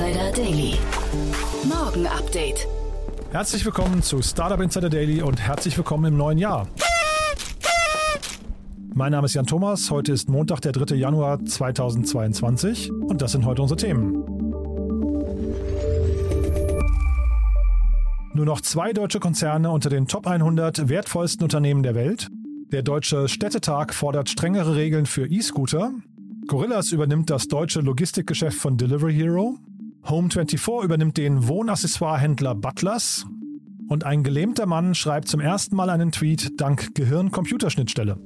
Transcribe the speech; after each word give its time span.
Insider 0.00 0.32
Daily. 0.32 0.78
Morgen 1.68 2.06
Update. 2.06 2.66
Herzlich 3.32 3.66
willkommen 3.66 4.02
zu 4.02 4.22
Startup 4.22 4.58
Insider 4.58 4.88
Daily 4.88 5.20
und 5.20 5.38
herzlich 5.38 5.76
willkommen 5.76 6.06
im 6.06 6.16
neuen 6.16 6.38
Jahr. 6.38 6.68
Mein 8.94 9.12
Name 9.12 9.26
ist 9.26 9.34
Jan 9.34 9.44
Thomas. 9.44 9.90
Heute 9.90 10.12
ist 10.12 10.30
Montag, 10.30 10.62
der 10.62 10.72
3. 10.72 10.94
Januar 10.94 11.44
2022 11.44 12.90
und 12.90 13.20
das 13.20 13.32
sind 13.32 13.44
heute 13.44 13.60
unsere 13.60 13.76
Themen. 13.76 14.24
Nur 18.32 18.46
noch 18.46 18.62
zwei 18.62 18.94
deutsche 18.94 19.20
Konzerne 19.20 19.70
unter 19.70 19.90
den 19.90 20.06
Top 20.06 20.26
100 20.26 20.88
wertvollsten 20.88 21.42
Unternehmen 21.42 21.82
der 21.82 21.94
Welt. 21.94 22.28
Der 22.72 22.82
Deutsche 22.82 23.28
Städtetag 23.28 23.92
fordert 23.92 24.30
strengere 24.30 24.76
Regeln 24.76 25.04
für 25.04 25.26
E-Scooter. 25.26 25.92
Gorillas 26.46 26.90
übernimmt 26.90 27.28
das 27.28 27.48
deutsche 27.48 27.82
Logistikgeschäft 27.82 28.56
von 28.56 28.78
Delivery 28.78 29.12
Hero. 29.12 29.58
Home24 30.10 30.82
übernimmt 30.82 31.16
den 31.16 31.46
Wohnaccessoirehändler 31.46 32.56
Butlers. 32.56 33.26
Und 33.88 34.04
ein 34.04 34.24
gelähmter 34.24 34.66
Mann 34.66 34.94
schreibt 34.94 35.28
zum 35.28 35.40
ersten 35.40 35.76
Mal 35.76 35.88
einen 35.88 36.10
Tweet 36.10 36.60
dank 36.60 36.94
Gehirn-Computerschnittstelle. 36.94 38.18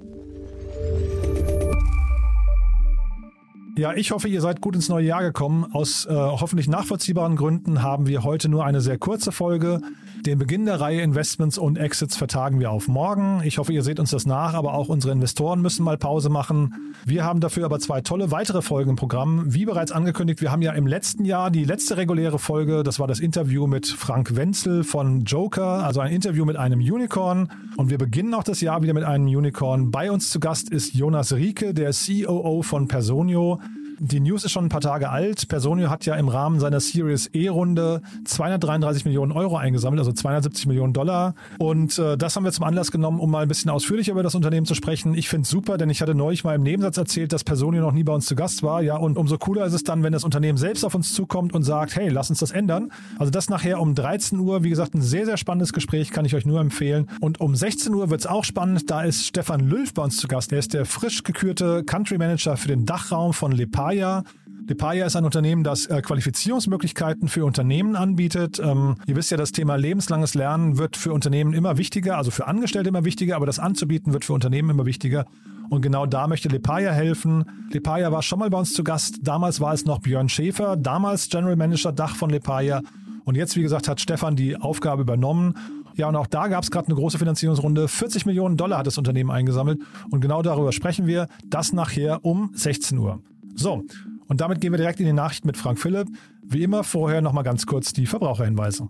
Ja, 3.77 3.92
ich 3.92 4.12
hoffe, 4.12 4.28
ihr 4.28 4.41
seid 4.41 4.61
gut 4.61 4.77
ins 4.77 4.89
neue 4.89 5.06
Jahr 5.06 5.22
gekommen. 5.22 5.67
Aus 5.72 6.06
äh, 6.06 6.14
hoffentlich 6.14 6.69
nachvollziehbaren 6.69 7.34
Gründen 7.34 7.83
haben 7.83 8.06
wir 8.06 8.22
heute 8.22 8.48
nur 8.48 8.64
eine 8.64 8.80
sehr 8.80 8.98
kurze 8.98 9.33
Folge. 9.33 9.80
Den 10.25 10.39
Beginn 10.39 10.64
der 10.64 10.80
Reihe 10.80 11.03
Investments 11.03 11.58
und 11.58 11.77
Exits 11.77 12.17
vertagen 12.17 12.61
wir 12.61 12.70
auf 12.70 12.86
morgen. 12.86 13.42
Ich 13.45 13.58
hoffe, 13.58 13.72
ihr 13.72 13.83
seht 13.83 13.98
uns 13.98 14.11
das 14.11 14.27
nach, 14.27 14.55
aber 14.55 14.75
auch 14.75 14.89
unsere 14.89 15.12
Investoren 15.12 15.61
müssen 15.61 15.84
mal 15.84 15.98
Pause 15.98 16.30
machen. 16.30 16.95
Wir 17.05 17.25
haben 17.25 17.41
dafür 17.41 17.64
aber 17.64 17.80
zwei 17.80 18.00
tolle 18.00 18.30
weitere 18.30 18.62
Folgen 18.62 18.91
im 18.91 18.97
Programm. 18.97 19.52
Wie 19.52 19.67
bereits 19.67 19.91
angekündigt, 19.91 20.41
wir 20.41 20.52
haben 20.52 20.62
ja 20.62 20.72
im 20.72 20.86
letzten 20.86 21.25
Jahr 21.25 21.50
die 21.50 21.64
letzte 21.64 21.97
reguläre 21.97 22.39
Folge, 22.39 22.84
das 22.84 23.00
war 23.00 23.08
das 23.08 23.19
Interview 23.19 23.67
mit 23.67 23.86
Frank 23.86 24.36
Wenzel 24.36 24.84
von 24.84 25.25
Joker, 25.25 25.84
also 25.84 25.98
ein 26.00 26.12
Interview 26.12 26.45
mit 26.45 26.56
einem 26.56 26.78
Unicorn. 26.78 27.50
Und 27.77 27.91
wir 27.91 27.98
beginnen 27.98 28.34
auch 28.34 28.45
das 28.45 28.61
Jahr 28.61 28.83
wieder 28.83 28.95
mit 28.95 29.05
einem 29.05 29.27
Unicorn. 29.27 29.91
Bei 29.91 30.12
uns 30.12 30.30
zu 30.30 30.39
Gast 30.39 30.70
ist 30.70 30.95
Jonas 30.95 31.34
Rieke, 31.34 31.75
der 31.75 31.91
COO 31.91 32.62
von 32.62 32.86
Personio. 32.89 33.61
Die 34.00 34.18
News 34.18 34.44
ist 34.44 34.50
schon 34.50 34.66
ein 34.66 34.70
paar 34.70 34.80
Tage 34.80 35.10
alt. 35.10 35.46
Personio 35.48 35.88
hat 35.88 36.04
ja 36.04 36.16
im 36.16 36.28
Rahmen 36.28 36.58
seiner 36.58 36.80
Series 36.80 37.28
E-Runde 37.28 38.02
233 38.24 39.04
Millionen 39.04 39.30
Euro 39.30 39.56
eingesammelt, 39.56 40.00
also 40.00 40.12
270 40.12 40.66
Millionen 40.66 40.92
Dollar. 40.92 41.34
Und 41.58 41.98
äh, 41.98 42.16
das 42.16 42.34
haben 42.34 42.44
wir 42.44 42.50
zum 42.50 42.64
Anlass 42.64 42.90
genommen, 42.90 43.20
um 43.20 43.30
mal 43.30 43.42
ein 43.42 43.48
bisschen 43.48 43.70
ausführlicher 43.70 44.12
über 44.12 44.24
das 44.24 44.34
Unternehmen 44.34 44.66
zu 44.66 44.74
sprechen. 44.74 45.14
Ich 45.14 45.28
finde 45.28 45.44
es 45.44 45.50
super, 45.50 45.78
denn 45.78 45.90
ich 45.90 46.02
hatte 46.02 46.14
neulich 46.14 46.42
mal 46.42 46.56
im 46.56 46.62
Nebensatz 46.62 46.96
erzählt, 46.96 47.32
dass 47.32 47.44
Personio 47.44 47.82
noch 47.82 47.92
nie 47.92 48.02
bei 48.02 48.12
uns 48.12 48.26
zu 48.26 48.34
Gast 48.34 48.64
war. 48.64 48.82
Ja, 48.82 48.96
und 48.96 49.16
umso 49.16 49.38
cooler 49.38 49.64
ist 49.64 49.74
es 49.74 49.84
dann, 49.84 50.02
wenn 50.02 50.12
das 50.12 50.24
Unternehmen 50.24 50.58
selbst 50.58 50.84
auf 50.84 50.94
uns 50.96 51.12
zukommt 51.12 51.54
und 51.54 51.62
sagt, 51.62 51.94
hey, 51.94 52.08
lass 52.08 52.30
uns 52.30 52.40
das 52.40 52.50
ändern. 52.50 52.90
Also 53.18 53.30
das 53.30 53.48
nachher 53.48 53.80
um 53.80 53.94
13 53.94 54.40
Uhr, 54.40 54.64
wie 54.64 54.70
gesagt, 54.70 54.94
ein 54.94 55.02
sehr, 55.02 55.24
sehr 55.24 55.36
spannendes 55.36 55.72
Gespräch, 55.72 56.10
kann 56.10 56.24
ich 56.24 56.34
euch 56.34 56.46
nur 56.46 56.60
empfehlen. 56.60 57.08
Und 57.20 57.40
um 57.40 57.54
16 57.54 57.94
Uhr 57.94 58.10
wird 58.10 58.22
es 58.22 58.26
auch 58.26 58.44
spannend. 58.44 58.90
Da 58.90 59.02
ist 59.02 59.24
Stefan 59.24 59.60
Lülf 59.60 59.94
bei 59.94 60.02
uns 60.02 60.16
zu 60.16 60.27
Gast. 60.27 60.52
Er 60.52 60.58
ist 60.58 60.74
der 60.74 60.84
frisch 60.84 61.22
gekürte 61.22 61.84
Country 61.84 62.18
Manager 62.18 62.56
für 62.56 62.68
den 62.68 62.86
Dachraum 62.86 63.33
von 63.33 63.52
Lepa 63.52 63.83
Lepaya. 63.84 64.24
Lepaya 64.67 65.05
ist 65.05 65.14
ein 65.14 65.27
Unternehmen, 65.27 65.62
das 65.62 65.84
äh, 65.86 66.00
Qualifizierungsmöglichkeiten 66.00 67.28
für 67.28 67.45
Unternehmen 67.45 67.96
anbietet. 67.96 68.58
Ähm, 68.58 68.96
ihr 69.06 69.14
wisst 69.14 69.30
ja, 69.30 69.36
das 69.36 69.52
Thema 69.52 69.77
lebenslanges 69.77 70.34
Lernen 70.34 70.78
wird 70.78 70.96
für 70.96 71.12
Unternehmen 71.12 71.52
immer 71.52 71.77
wichtiger, 71.77 72.17
also 72.17 72.30
für 72.30 72.46
Angestellte 72.46 72.89
immer 72.89 73.05
wichtiger, 73.05 73.36
aber 73.36 73.45
das 73.45 73.58
anzubieten 73.58 74.14
wird 74.14 74.24
für 74.24 74.33
Unternehmen 74.33 74.70
immer 74.70 74.86
wichtiger. 74.86 75.27
Und 75.68 75.83
genau 75.83 76.06
da 76.06 76.27
möchte 76.28 76.48
Lepaya 76.48 76.92
helfen. 76.92 77.45
Lepaya 77.72 78.11
war 78.11 78.22
schon 78.22 78.39
mal 78.39 78.48
bei 78.48 78.58
uns 78.58 78.72
zu 78.72 78.84
Gast. 78.84 79.18
Damals 79.22 79.61
war 79.61 79.74
es 79.74 79.84
noch 79.84 79.98
Björn 79.98 80.30
Schäfer, 80.30 80.77
damals 80.77 81.28
General 81.28 81.56
Manager 81.56 81.92
Dach 81.92 82.16
von 82.16 82.30
Lepaya. 82.30 82.80
Und 83.24 83.36
jetzt, 83.36 83.56
wie 83.56 83.62
gesagt, 83.62 83.86
hat 83.86 84.01
Stefan 84.01 84.34
die 84.34 84.56
Aufgabe 84.56 85.02
übernommen. 85.02 85.55
Ja, 85.95 86.08
und 86.08 86.16
auch 86.16 86.27
da 86.27 86.48
gab 86.48 86.64
es 86.64 86.70
gerade 86.70 86.86
eine 86.86 86.96
große 86.96 87.18
Finanzierungsrunde. 87.18 87.89
40 87.89 88.24
Millionen 88.24 88.56
Dollar 88.56 88.78
hat 88.78 88.86
das 88.86 88.96
Unternehmen 88.96 89.30
eingesammelt. 89.30 89.80
Und 90.11 90.20
genau 90.20 90.40
darüber 90.42 90.72
sprechen 90.72 91.06
wir. 91.06 91.28
Das 91.45 91.74
nachher 91.74 92.24
um 92.24 92.51
16 92.55 92.98
Uhr. 92.98 93.20
So, 93.54 93.84
und 94.26 94.40
damit 94.40 94.60
gehen 94.60 94.72
wir 94.72 94.78
direkt 94.78 95.00
in 95.00 95.06
die 95.06 95.12
Nachricht 95.12 95.44
mit 95.44 95.56
Frank 95.56 95.78
Philipp. 95.78 96.08
Wie 96.42 96.62
immer 96.62 96.84
vorher 96.84 97.20
nochmal 97.20 97.44
ganz 97.44 97.66
kurz 97.66 97.92
die 97.92 98.06
Verbraucherhinweise. 98.06 98.88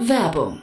Werbung. 0.00 0.62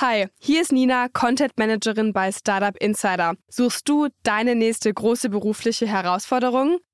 Hi, 0.00 0.28
hier 0.38 0.62
ist 0.62 0.72
Nina, 0.72 1.08
Content 1.08 1.52
Managerin 1.58 2.12
bei 2.12 2.30
Startup 2.30 2.76
Insider. 2.78 3.34
Suchst 3.48 3.88
du 3.88 4.08
deine 4.22 4.54
nächste 4.54 4.92
große 4.94 5.28
berufliche 5.30 5.86
Herausforderung? 5.86 6.78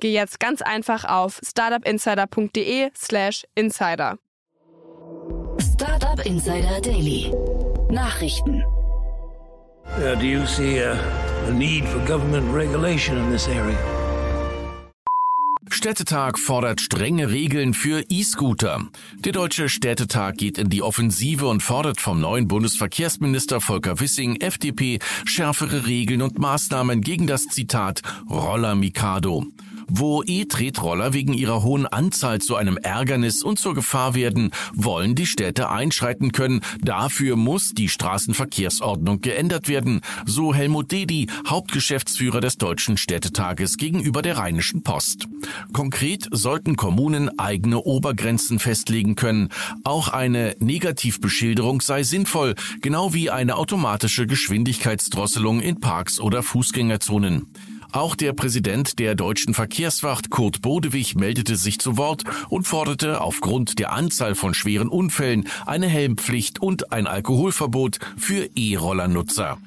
geh 0.00 0.12
jetzt 0.12 0.40
ganz 0.40 0.62
einfach 0.62 1.04
auf 1.04 1.40
startupinsider.de/slash 1.44 3.44
insider. 3.54 4.16
Startup 5.58 6.24
Insider 6.24 6.80
Daily. 6.80 7.34
Nachrichten. 7.90 8.64
Uh, 9.98 10.14
do 10.14 10.26
you 10.26 10.46
see 10.46 10.80
uh, 10.80 10.96
a 11.46 11.50
need 11.50 11.86
for 11.88 11.98
government 12.06 12.54
regulation 12.54 13.18
in 13.18 13.30
this 13.30 13.48
area? 13.48 13.99
Städtetag 15.72 16.38
fordert 16.38 16.80
strenge 16.80 17.30
Regeln 17.30 17.74
für 17.74 18.04
E-Scooter. 18.08 18.88
Der 19.18 19.32
Deutsche 19.32 19.68
Städtetag 19.68 20.36
geht 20.36 20.58
in 20.58 20.68
die 20.68 20.82
Offensive 20.82 21.46
und 21.46 21.62
fordert 21.62 22.00
vom 22.00 22.20
neuen 22.20 22.48
Bundesverkehrsminister 22.48 23.60
Volker 23.60 24.00
Wissing, 24.00 24.36
FDP, 24.40 24.98
schärfere 25.24 25.86
Regeln 25.86 26.22
und 26.22 26.38
Maßnahmen 26.38 27.00
gegen 27.00 27.26
das 27.26 27.46
Zitat 27.46 28.02
Roller 28.28 28.74
Mikado. 28.74 29.46
Wo 29.92 30.22
E-Tretroller 30.24 31.12
wegen 31.12 31.34
ihrer 31.34 31.64
hohen 31.64 31.84
Anzahl 31.84 32.40
zu 32.40 32.54
einem 32.54 32.76
Ärgernis 32.76 33.42
und 33.42 33.58
zur 33.58 33.74
Gefahr 33.74 34.14
werden, 34.14 34.52
wollen 34.72 35.16
die 35.16 35.26
Städte 35.26 35.68
einschreiten 35.68 36.30
können. 36.30 36.60
Dafür 36.80 37.34
muss 37.34 37.72
die 37.74 37.88
Straßenverkehrsordnung 37.88 39.20
geändert 39.20 39.66
werden, 39.66 40.00
so 40.26 40.54
Helmut 40.54 40.92
Dedi, 40.92 41.26
Hauptgeschäftsführer 41.46 42.40
des 42.40 42.56
Deutschen 42.56 42.96
Städtetages 42.96 43.78
gegenüber 43.78 44.22
der 44.22 44.38
Rheinischen 44.38 44.84
Post. 44.84 45.26
Konkret 45.72 46.28
sollten 46.30 46.76
Kommunen 46.76 47.38
eigene 47.40 47.80
Obergrenzen 47.80 48.60
festlegen 48.60 49.16
können. 49.16 49.48
Auch 49.82 50.08
eine 50.08 50.54
Negativbeschilderung 50.60 51.80
sei 51.80 52.04
sinnvoll, 52.04 52.54
genau 52.80 53.12
wie 53.12 53.30
eine 53.30 53.56
automatische 53.56 54.28
Geschwindigkeitsdrosselung 54.28 55.60
in 55.60 55.80
Parks 55.80 56.20
oder 56.20 56.44
Fußgängerzonen. 56.44 57.48
Auch 57.92 58.14
der 58.14 58.32
Präsident 58.32 59.00
der 59.00 59.16
deutschen 59.16 59.52
Verkehrswacht 59.52 60.30
Kurt 60.30 60.62
Bodewig 60.62 61.16
meldete 61.16 61.56
sich 61.56 61.80
zu 61.80 61.96
Wort 61.96 62.22
und 62.48 62.66
forderte 62.68 63.20
aufgrund 63.20 63.78
der 63.80 63.92
Anzahl 63.92 64.36
von 64.36 64.54
schweren 64.54 64.88
Unfällen 64.88 65.48
eine 65.66 65.88
Helmpflicht 65.88 66.60
und 66.60 66.92
ein 66.92 67.08
Alkoholverbot 67.08 67.98
für 68.16 68.48
E-Rollernutzer. 68.54 69.58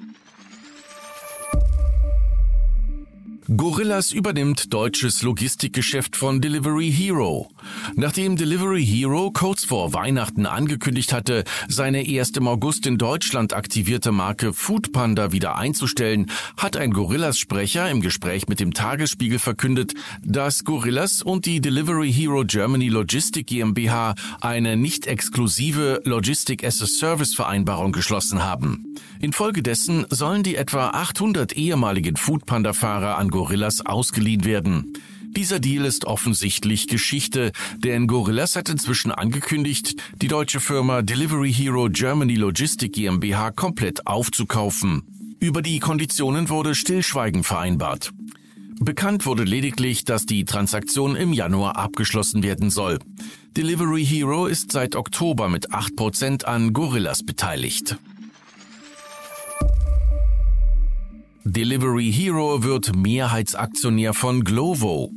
Gorillas 3.58 4.14
übernimmt 4.14 4.74
deutsches 4.74 5.22
Logistikgeschäft 5.22 6.16
von 6.16 6.40
Delivery 6.40 6.92
Hero. 6.92 7.53
Nachdem 7.96 8.36
Delivery 8.36 8.86
Hero 8.86 9.32
kurz 9.32 9.66
vor 9.66 9.94
Weihnachten 9.94 10.46
angekündigt 10.46 11.14
hatte, 11.14 11.44
seine 11.68 12.08
erst 12.08 12.38
im 12.38 12.48
August 12.48 12.86
in 12.86 12.98
Deutschland 12.98 13.54
aktivierte 13.54 14.12
Marke 14.12 14.54
Foodpanda 14.54 15.32
wieder 15.32 15.58
einzustellen, 15.58 16.30
hat 16.58 16.78
ein 16.78 16.92
Gorillas-Sprecher 16.92 17.90
im 17.90 18.02
Gespräch 18.02 18.48
mit 18.48 18.60
dem 18.60 18.74
Tagesspiegel 18.74 19.40
verkündet, 19.40 19.94
dass 20.24 20.64
Gorillas 20.64 21.22
und 21.22 21.46
die 21.46 21.62
Delivery 21.62 22.12
Hero 22.12 22.44
Germany 22.46 22.90
Logistic 22.90 23.48
GmbH 23.48 24.16
eine 24.42 24.78
nicht 24.78 25.08
exklusive 25.08 26.02
Logistic 26.06 26.64
as 26.64 26.82
a 26.82 26.86
Service 26.86 27.36
Vereinbarung 27.36 27.92
geschlossen 27.92 28.44
haben. 28.44 28.96
Infolgedessen 29.20 30.06
sollen 30.10 30.44
die 30.44 30.56
etwa 30.56 30.90
800 30.90 31.56
ehemaligen 31.56 32.18
Foodpanda-Fahrer 32.18 33.18
an 33.18 33.30
Gorillas 33.30 33.86
ausgeliehen 33.86 34.46
werden. 34.46 34.94
Dieser 35.36 35.60
Deal 35.60 35.86
ist 35.86 36.06
offensichtlich 36.06 36.88
Geschichte, 36.88 37.52
denn 37.78 38.06
Gorillas 38.06 38.56
hat 38.56 38.70
inzwischen 38.70 39.12
angekündigt, 39.12 39.96
die 40.22 40.28
deutsche 40.28 40.60
Firma 40.60 41.02
Delivery 41.02 41.52
Hero 41.52 41.90
Germany 41.90 42.36
Logistic 42.36 42.94
GmbH 42.94 43.50
komplett 43.50 44.06
aufzukaufen. 44.06 45.36
Über 45.40 45.64
die 45.64 45.80
Konditionen 45.80 46.50
wurde 46.50 46.76
Stillschweigen 46.76 47.44
vereinbart. 47.44 48.12
Bekannt 48.80 49.26
wurde 49.26 49.44
lediglich, 49.44 50.06
dass 50.06 50.28
die 50.28 50.46
Transaktion 50.46 51.16
im 51.16 51.34
Januar 51.34 51.78
abgeschlossen 51.78 52.44
werden 52.44 52.70
soll. 52.70 53.00
Delivery 53.58 54.06
Hero 54.06 54.46
ist 54.46 54.72
seit 54.72 54.96
Oktober 54.96 55.50
mit 55.50 55.72
8% 55.72 56.46
an 56.46 56.74
Gorillas 56.74 57.24
beteiligt. 57.24 57.98
Delivery 61.46 62.10
Hero 62.12 62.64
wird 62.64 62.96
Mehrheitsaktionär 62.96 64.14
von 64.14 64.46
Glovo. 64.46 65.12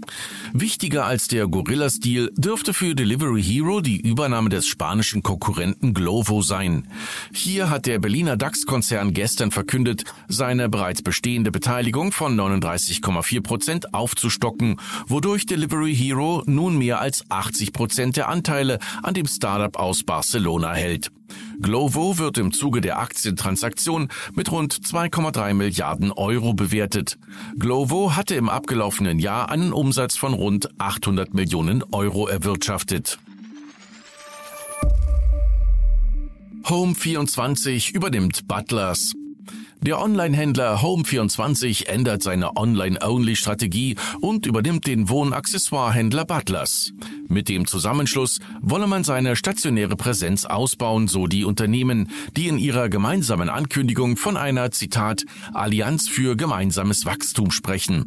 Wichtiger 0.53 1.07
als 1.07 1.29
der 1.29 1.47
Gorillas-Deal 1.47 2.33
dürfte 2.37 2.75
für 2.75 2.97
Delivery 2.97 3.43
Hero 3.43 3.81
die 3.81 4.01
Übernahme 4.01 4.49
des 4.49 4.67
spanischen 4.67 5.23
Konkurrenten 5.23 5.95
Glovo 5.95 6.43
sein. 6.43 6.89
Hier 7.33 7.71
hat 7.71 7.87
der 7.87 8.01
Berliner 8.01 8.37
DAX-Konzern 8.37 9.15
gestern 9.15 9.53
verkündet, 9.53 10.03
seine 10.27 10.69
bereits 10.69 11.01
bestehende 11.01 11.53
Beteiligung 11.53 12.11
von 12.11 12.37
39,4 12.37 13.43
Prozent 13.43 13.95
aufzustocken, 13.95 14.81
wodurch 15.07 15.47
Delivery 15.47 15.95
Hero 15.95 16.43
nun 16.47 16.77
mehr 16.77 17.01
als 17.01 17.25
80 17.31 17.73
Prozent 17.73 18.17
der 18.17 18.29
Anteile 18.29 18.81
an 19.05 19.15
dem 19.15 19.27
Startup 19.27 19.77
aus 19.77 20.03
Barcelona 20.03 20.73
hält. 20.75 21.13
Glovo 21.61 22.19
wird 22.19 22.39
im 22.39 22.53
Zuge 22.53 22.81
der 22.81 22.99
Aktientransaktion 22.99 24.09
mit 24.35 24.51
rund 24.53 24.75
2,3 24.75 25.55
Milliarden 25.55 26.13
Euro 26.13 26.55
bewertet. 26.55 27.19
Glovo 27.59 28.15
hatte 28.17 28.35
im 28.35 28.49
abgelaufenen 28.49 29.19
Jahr 29.19 29.51
einen 29.51 29.73
Umsatz 29.73 30.17
von 30.17 30.35
rund 30.35 30.69
800 30.79 31.35
Millionen 31.35 31.83
Euro 31.93 32.27
erwirtschaftet. 32.27 33.19
Home24 36.65 37.95
übernimmt 37.95 38.49
Butlers. 38.49 39.13
Der 39.83 40.01
Online-Händler 40.01 40.83
Home24 40.83 41.87
ändert 41.87 42.23
seine 42.25 42.57
Online-Only-Strategie 42.57 43.95
und 44.21 44.45
übernimmt 44.45 44.87
den 44.89 45.09
Wohnaccessoire-Händler 45.09 46.25
Butlers. 46.25 46.91
Mit 47.29 47.49
dem 47.49 47.67
Zusammenschluss 47.67 48.39
wolle 48.61 48.87
man 48.87 49.05
seine 49.05 49.37
stationäre 49.37 49.97
Präsenz 49.97 50.45
ausbauen, 50.45 51.09
so 51.09 51.27
die 51.27 51.45
Unternehmen, 51.45 52.11
die 52.37 52.49
in 52.49 52.59
ihrer 52.59 52.89
gemeinsamen 52.89 53.49
Ankündigung 53.49 54.17
von 54.17 54.37
einer, 54.37 54.71
Zitat, 54.71 55.25
Allianz 55.53 56.09
für 56.09 56.37
gemeinsames 56.37 57.05
Wachstum 57.05 57.51
sprechen. 57.51 58.06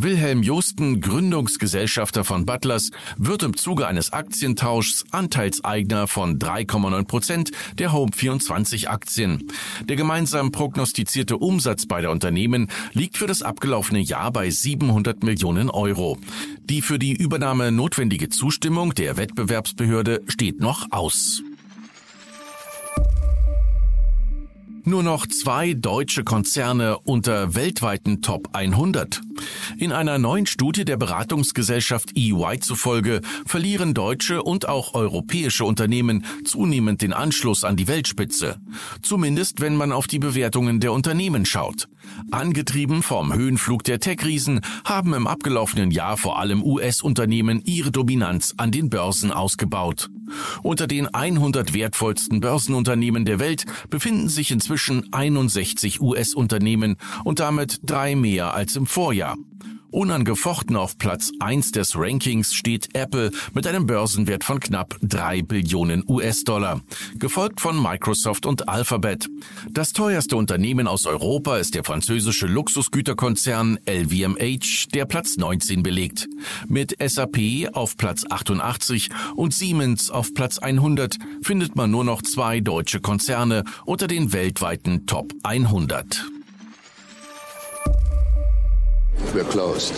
Wilhelm 0.00 0.44
Josten, 0.44 1.00
Gründungsgesellschafter 1.00 2.22
von 2.22 2.46
Butlers, 2.46 2.92
wird 3.16 3.42
im 3.42 3.56
Zuge 3.56 3.88
eines 3.88 4.12
Aktientauschs 4.12 5.04
Anteilseigner 5.10 6.06
von 6.06 6.38
3,9 6.38 7.04
Prozent 7.04 7.50
der 7.78 7.90
Home24 7.90 8.86
Aktien. 8.86 9.50
Der 9.82 9.96
gemeinsam 9.96 10.52
prognostizierte 10.52 11.36
Umsatz 11.36 11.86
beider 11.86 12.12
Unternehmen 12.12 12.68
liegt 12.92 13.16
für 13.16 13.26
das 13.26 13.42
abgelaufene 13.42 13.98
Jahr 13.98 14.30
bei 14.30 14.48
700 14.48 15.24
Millionen 15.24 15.68
Euro. 15.68 16.16
Die 16.60 16.80
für 16.80 17.00
die 17.00 17.16
Übernahme 17.16 17.72
notwendige 17.72 18.28
Zustimmung 18.28 18.94
der 18.94 19.16
Wettbewerbsbehörde 19.16 20.22
steht 20.28 20.60
noch 20.60 20.86
aus. 20.92 21.42
Nur 24.88 25.02
noch 25.02 25.26
zwei 25.26 25.74
deutsche 25.74 26.24
Konzerne 26.24 26.98
unter 27.00 27.54
weltweiten 27.54 28.22
Top 28.22 28.48
100. 28.54 29.20
In 29.76 29.92
einer 29.92 30.16
neuen 30.16 30.46
Studie 30.46 30.86
der 30.86 30.96
Beratungsgesellschaft 30.96 32.16
EY 32.16 32.60
zufolge 32.60 33.20
verlieren 33.44 33.92
deutsche 33.92 34.42
und 34.42 34.66
auch 34.66 34.94
europäische 34.94 35.66
Unternehmen 35.66 36.24
zunehmend 36.46 37.02
den 37.02 37.12
Anschluss 37.12 37.64
an 37.64 37.76
die 37.76 37.86
Weltspitze. 37.86 38.62
Zumindest 39.02 39.60
wenn 39.60 39.76
man 39.76 39.92
auf 39.92 40.06
die 40.06 40.18
Bewertungen 40.18 40.80
der 40.80 40.94
Unternehmen 40.94 41.44
schaut. 41.44 41.86
Angetrieben 42.30 43.02
vom 43.02 43.32
Höhenflug 43.32 43.84
der 43.84 44.00
Tech-Riesen 44.00 44.60
haben 44.84 45.14
im 45.14 45.26
abgelaufenen 45.26 45.90
Jahr 45.90 46.16
vor 46.16 46.38
allem 46.38 46.62
US-Unternehmen 46.62 47.62
ihre 47.64 47.90
Dominanz 47.90 48.54
an 48.56 48.70
den 48.70 48.90
Börsen 48.90 49.32
ausgebaut. 49.32 50.10
Unter 50.62 50.86
den 50.86 51.12
100 51.12 51.74
wertvollsten 51.74 52.40
Börsenunternehmen 52.40 53.24
der 53.24 53.38
Welt 53.38 53.64
befinden 53.90 54.28
sich 54.28 54.50
inzwischen 54.50 55.12
61 55.12 56.00
US-Unternehmen 56.00 56.96
und 57.24 57.40
damit 57.40 57.80
drei 57.82 58.14
mehr 58.14 58.54
als 58.54 58.76
im 58.76 58.86
Vorjahr. 58.86 59.36
Unangefochten 59.90 60.76
auf 60.76 60.98
Platz 60.98 61.32
1 61.40 61.72
des 61.72 61.96
Rankings 61.96 62.52
steht 62.52 62.94
Apple 62.94 63.30
mit 63.54 63.66
einem 63.66 63.86
Börsenwert 63.86 64.44
von 64.44 64.60
knapp 64.60 64.96
3 65.02 65.42
Billionen 65.42 66.04
US-Dollar, 66.06 66.82
gefolgt 67.18 67.60
von 67.60 67.82
Microsoft 67.82 68.44
und 68.44 68.68
Alphabet. 68.68 69.28
Das 69.70 69.94
teuerste 69.94 70.36
Unternehmen 70.36 70.86
aus 70.86 71.06
Europa 71.06 71.56
ist 71.56 71.74
der 71.74 71.84
französische 71.84 72.46
Luxusgüterkonzern 72.46 73.78
LVMH, 73.86 74.88
der 74.92 75.06
Platz 75.06 75.38
19 75.38 75.82
belegt. 75.82 76.28
Mit 76.68 76.94
SAP 77.02 77.70
auf 77.72 77.96
Platz 77.96 78.26
88 78.28 79.08
und 79.36 79.54
Siemens 79.54 80.10
auf 80.10 80.34
Platz 80.34 80.58
100 80.58 81.16
findet 81.42 81.76
man 81.76 81.90
nur 81.90 82.04
noch 82.04 82.20
zwei 82.20 82.60
deutsche 82.60 83.00
Konzerne 83.00 83.64
unter 83.86 84.06
den 84.06 84.34
weltweiten 84.34 85.06
Top 85.06 85.32
100. 85.42 86.37
We're 89.34 89.44
closed. 89.44 89.94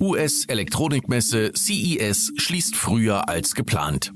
US-Elektronikmesse 0.00 1.52
CES 1.54 2.32
schließt 2.36 2.74
früher 2.74 3.28
als 3.28 3.54
geplant. 3.54 4.12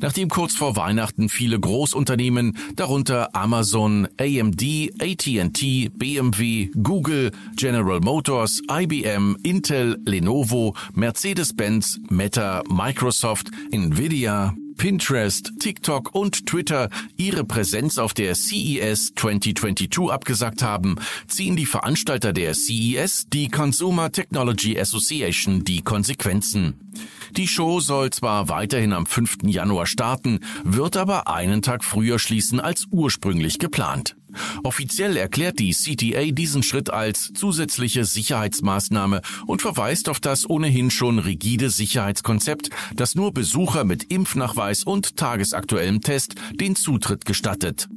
Nachdem 0.00 0.28
kurz 0.28 0.54
vor 0.54 0.76
Weihnachten 0.76 1.28
viele 1.28 1.58
Großunternehmen, 1.58 2.56
darunter 2.76 3.34
Amazon, 3.34 4.08
AMD, 4.18 4.90
AT&T, 5.00 5.90
BMW, 5.94 6.70
Google, 6.82 7.30
General 7.56 8.00
Motors, 8.00 8.60
IBM, 8.68 9.36
Intel, 9.42 9.98
Lenovo, 10.04 10.74
Mercedes-Benz, 10.94 12.00
Meta, 12.10 12.62
Microsoft, 12.68 13.50
Nvidia, 13.70 14.54
Pinterest, 14.76 15.52
TikTok 15.58 16.14
und 16.14 16.46
Twitter 16.46 16.90
ihre 17.16 17.44
Präsenz 17.44 17.98
auf 17.98 18.14
der 18.14 18.34
CES 18.34 19.12
2022 19.14 20.10
abgesagt 20.10 20.62
haben, 20.62 20.96
ziehen 21.26 21.56
die 21.56 21.66
Veranstalter 21.66 22.32
der 22.32 22.54
CES, 22.54 23.26
die 23.32 23.48
Consumer 23.48 24.12
Technology 24.12 24.78
Association, 24.78 25.64
die 25.64 25.82
Konsequenzen. 25.82 26.92
Die 27.36 27.48
Show 27.48 27.80
soll 27.80 28.10
zwar 28.10 28.48
weiterhin 28.48 28.92
am 28.92 29.06
5. 29.06 29.38
Januar 29.44 29.86
starten, 29.86 30.40
wird 30.62 30.96
aber 30.96 31.28
einen 31.28 31.62
Tag 31.62 31.84
früher 31.84 32.18
schließen 32.18 32.60
als 32.60 32.86
ursprünglich 32.90 33.58
geplant. 33.58 34.16
Offiziell 34.62 35.16
erklärt 35.16 35.58
die 35.58 35.72
CTA 35.72 36.32
diesen 36.32 36.62
Schritt 36.62 36.90
als 36.90 37.32
zusätzliche 37.34 38.04
Sicherheitsmaßnahme 38.04 39.22
und 39.46 39.62
verweist 39.62 40.08
auf 40.08 40.20
das 40.20 40.48
ohnehin 40.48 40.90
schon 40.90 41.18
rigide 41.18 41.70
Sicherheitskonzept, 41.70 42.70
das 42.94 43.14
nur 43.14 43.32
Besucher 43.32 43.84
mit 43.84 44.04
Impfnachweis 44.04 44.84
und 44.84 45.16
tagesaktuellem 45.16 46.00
Test 46.00 46.34
den 46.52 46.76
Zutritt 46.76 47.24
gestattet. 47.24 47.88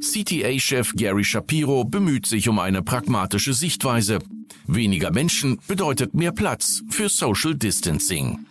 CTA-Chef 0.00 0.92
Gary 0.94 1.24
Shapiro 1.24 1.84
bemüht 1.84 2.26
sich 2.26 2.48
um 2.48 2.58
eine 2.58 2.82
pragmatische 2.82 3.54
Sichtweise. 3.54 4.18
Weniger 4.66 5.10
Menschen 5.10 5.58
bedeutet 5.66 6.14
mehr 6.14 6.32
Platz 6.32 6.82
für 6.90 7.08
Social 7.08 7.54
Distancing. 7.54 8.46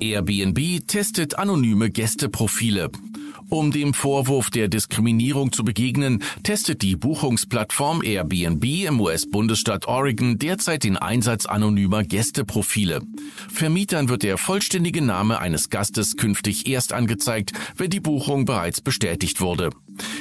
Airbnb 0.00 0.86
testet 0.86 1.38
anonyme 1.38 1.90
Gästeprofile. 1.90 2.90
Um 3.50 3.70
dem 3.70 3.94
Vorwurf 3.94 4.50
der 4.50 4.68
Diskriminierung 4.68 5.52
zu 5.52 5.64
begegnen, 5.64 6.22
testet 6.42 6.82
die 6.82 6.96
Buchungsplattform 6.96 8.02
Airbnb 8.02 8.62
im 8.64 9.00
US-Bundesstaat 9.00 9.88
Oregon 9.88 10.36
derzeit 10.38 10.84
den 10.84 10.98
Einsatz 10.98 11.46
anonymer 11.46 12.04
Gästeprofile. 12.04 13.00
Vermietern 13.48 14.10
wird 14.10 14.22
der 14.22 14.36
vollständige 14.36 15.00
Name 15.00 15.38
eines 15.38 15.70
Gastes 15.70 16.16
künftig 16.16 16.66
erst 16.66 16.92
angezeigt, 16.92 17.52
wenn 17.76 17.88
die 17.88 18.00
Buchung 18.00 18.44
bereits 18.44 18.82
bestätigt 18.82 19.40
wurde. 19.40 19.70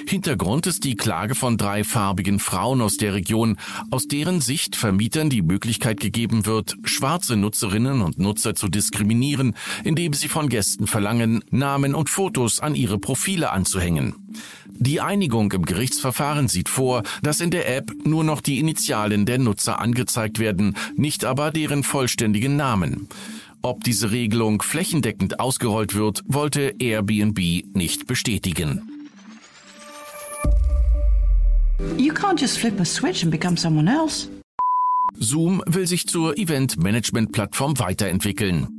Hintergrund 0.07 0.67
ist 0.67 0.83
die 0.83 0.95
Klage 0.95 1.35
von 1.35 1.57
drei 1.57 1.83
farbigen 1.83 2.39
Frauen 2.39 2.81
aus 2.81 2.97
der 2.97 3.13
Region, 3.13 3.57
aus 3.91 4.07
deren 4.07 4.41
Sicht 4.41 4.75
Vermietern 4.75 5.29
die 5.29 5.41
Möglichkeit 5.41 5.99
gegeben 5.99 6.45
wird, 6.45 6.77
schwarze 6.83 7.35
Nutzerinnen 7.35 8.01
und 8.01 8.19
Nutzer 8.19 8.55
zu 8.55 8.67
diskriminieren, 8.67 9.55
indem 9.83 10.13
sie 10.13 10.27
von 10.27 10.49
Gästen 10.49 10.87
verlangen, 10.87 11.43
Namen 11.51 11.95
und 11.95 12.09
Fotos 12.09 12.59
an 12.59 12.75
ihre 12.75 12.99
Profile 12.99 13.51
anzuhängen. 13.51 14.15
Die 14.79 15.01
Einigung 15.01 15.51
im 15.53 15.65
Gerichtsverfahren 15.65 16.47
sieht 16.47 16.69
vor, 16.69 17.03
dass 17.23 17.41
in 17.41 17.51
der 17.51 17.75
App 17.75 17.91
nur 18.03 18.23
noch 18.23 18.41
die 18.41 18.59
Initialen 18.59 19.25
der 19.25 19.39
Nutzer 19.39 19.79
angezeigt 19.79 20.39
werden, 20.39 20.75
nicht 20.95 21.25
aber 21.25 21.51
deren 21.51 21.83
vollständigen 21.83 22.55
Namen. 22.55 23.07
Ob 23.63 23.83
diese 23.83 24.11
Regelung 24.11 24.61
flächendeckend 24.61 25.39
ausgerollt 25.39 25.95
wird, 25.95 26.23
wollte 26.27 26.75
Airbnb 26.79 27.39
nicht 27.75 28.07
bestätigen. 28.07 28.96
You 31.97 32.13
can't 32.13 32.39
just 32.39 32.59
flip 32.59 32.79
a 32.79 32.85
switch 32.85 33.23
and 33.23 33.31
become 33.31 33.57
someone 33.57 33.87
else. 33.87 34.29
Zoom 35.21 35.61
will 35.67 35.87
sich 35.87 36.05
zur 36.07 36.37
Event-Management-Plattform 36.37 37.79
weiterentwickeln. 37.79 38.76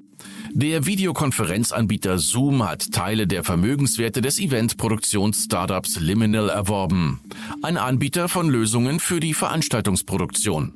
Der 0.53 0.87
Videokonferenzanbieter 0.87 2.19
Zoom 2.19 2.67
hat 2.67 2.93
Teile 2.93 3.27
der 3.27 3.45
Vermögenswerte 3.45 4.21
des 4.21 4.39
Eventproduktions-Startups 4.39 6.01
Liminal 6.01 6.49
erworben. 6.49 7.21
Ein 7.63 7.77
Anbieter 7.77 8.29
von 8.29 8.49
Lösungen 8.49 8.99
für 8.99 9.21
die 9.21 9.35
Veranstaltungsproduktion. 9.35 10.73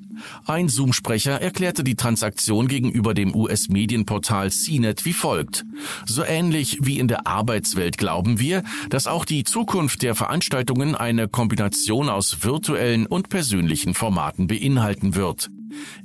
Ein 0.46 0.68
Zoom-Sprecher 0.68 1.40
erklärte 1.40 1.84
die 1.84 1.96
Transaktion 1.96 2.68
gegenüber 2.68 3.14
dem 3.14 3.34
US-Medienportal 3.34 4.50
CNET 4.50 5.04
wie 5.04 5.12
folgt. 5.12 5.64
So 6.06 6.22
ähnlich 6.22 6.78
wie 6.82 6.98
in 6.98 7.08
der 7.08 7.26
Arbeitswelt 7.26 7.98
glauben 7.98 8.38
wir, 8.38 8.62
dass 8.90 9.06
auch 9.06 9.24
die 9.24 9.44
Zukunft 9.44 10.02
der 10.02 10.14
Veranstaltungen 10.14 10.94
eine 10.94 11.28
Kombination 11.28 12.08
aus 12.08 12.44
virtuellen 12.44 13.06
und 13.06 13.30
persönlichen 13.30 13.94
Formaten 13.94 14.46
beinhalten 14.46 15.14
wird. 15.14 15.50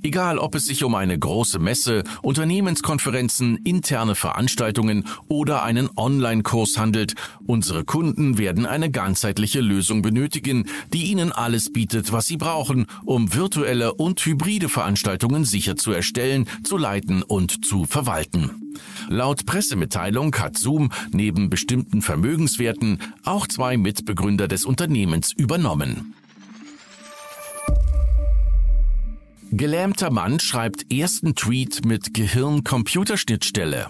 Egal, 0.04 0.38
ob 0.38 0.56
es 0.56 0.66
sich 0.66 0.84
um 0.84 0.96
eine 0.96 1.18
große 1.18 1.60
Messe, 1.60 2.04
Unternehmenskonferenzen, 2.22 3.58
interne 3.58 4.16
Veranstaltungen 4.16 5.06
oder 5.28 5.64
einen 5.64 5.90
Online-Kurs 5.96 6.78
handelt, 6.78 7.16
unsere 7.46 7.84
Kunden 7.84 8.38
werden 8.38 8.66
eine 8.66 8.92
ganzheitliche 8.92 9.62
Lösung 9.62 10.02
benötigen, 10.02 10.68
die 10.94 11.06
ihnen 11.06 11.32
alles 11.32 11.72
bietet, 11.72 12.12
was 12.12 12.28
sie 12.28 12.38
brauchen, 12.38 12.88
um 13.06 13.34
virtuelle 13.34 13.94
und 13.94 14.20
hybride 14.26 14.70
Veranstaltungen 14.70 15.46
sicher 15.46 15.76
zu 15.76 15.92
erstellen, 15.92 16.48
zu 16.64 16.78
leiten 16.78 17.24
und 17.24 17.66
zu 17.66 17.86
verwalten. 17.86 18.68
Laut 19.10 19.46
Pressemitteilung 19.46 20.36
hat 20.36 20.58
Zoom 20.58 20.92
neben 21.12 21.50
bestimmten 21.50 22.02
Vermögenswerten 22.02 23.00
auch 23.24 23.48
zwei 23.48 23.78
Mitbegründer 23.78 24.48
des 24.48 24.66
Unternehmens 24.66 25.32
übernommen. 25.32 26.14
Gelähmter 29.52 30.12
Mann 30.12 30.40
schreibt 30.40 30.92
ersten 30.92 31.34
Tweet 31.34 31.86
mit 31.86 32.14
Gehirn-Computerschnittstelle. 32.14 33.88